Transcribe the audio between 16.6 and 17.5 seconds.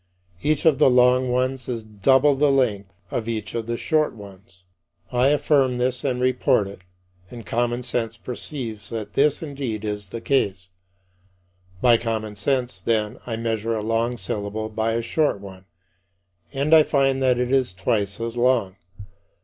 I find that